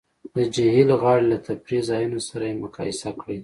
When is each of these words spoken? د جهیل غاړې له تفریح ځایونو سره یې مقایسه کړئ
د 0.35 0.37
جهیل 0.55 0.89
غاړې 1.01 1.25
له 1.31 1.37
تفریح 1.47 1.81
ځایونو 1.89 2.19
سره 2.29 2.43
یې 2.49 2.61
مقایسه 2.65 3.09
کړئ 3.19 3.37